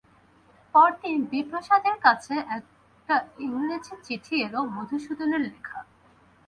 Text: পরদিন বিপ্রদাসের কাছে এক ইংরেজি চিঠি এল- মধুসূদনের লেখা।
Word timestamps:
পরদিন 0.75 1.17
বিপ্রদাসের 1.25 1.97
কাছে 2.01 2.33
এক 2.49 2.63
ইংরেজি 3.39 3.95
চিঠি 4.03 4.35
এল- 4.41 4.69
মধুসূদনের 4.69 5.41
লেখা। 5.41 5.79